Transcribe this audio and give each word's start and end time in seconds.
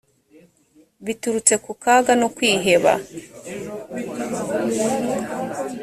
biturutse 1.05 1.53
ku 1.63 1.71
kaga 1.83 2.13
no 2.21 2.27
kwiheba 2.35 2.91